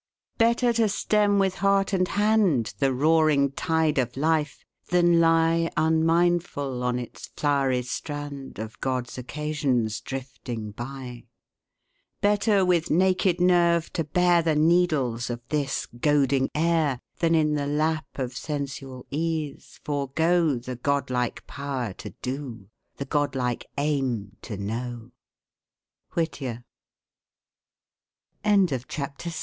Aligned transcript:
]Better 0.39 0.73
to 0.73 0.89
stem 0.89 1.37
with 1.37 1.57
heart 1.61 1.93
and 1.93 2.07
hand 2.07 2.73
The 2.79 2.91
roaring 2.91 3.51
tide 3.51 3.99
of 3.99 4.17
life, 4.17 4.65
than 4.89 5.19
lie, 5.19 5.69
Unmindful, 5.77 6.81
on 6.81 6.97
its 6.97 7.27
flowery 7.27 7.83
strand, 7.83 8.57
Of 8.57 8.79
God's 8.81 9.19
occasions 9.19 10.01
drifting 10.01 10.71
by! 10.71 11.27
Better 12.19 12.65
with 12.65 12.89
naked 12.89 13.39
nerve 13.39 13.93
to 13.93 14.03
bear 14.03 14.41
The 14.41 14.55
needles 14.55 15.29
of 15.29 15.47
this 15.49 15.85
goading 15.85 16.49
air, 16.55 16.99
Than 17.19 17.35
in 17.35 17.53
the 17.53 17.67
lap 17.67 18.07
of 18.15 18.35
sensual 18.35 19.05
ease 19.11 19.79
forego 19.83 20.55
The 20.57 20.77
godlike 20.77 21.45
power 21.45 21.93
to 21.99 22.09
do, 22.15 22.69
the 22.97 23.05
godlike 23.05 23.67
a 23.77 24.01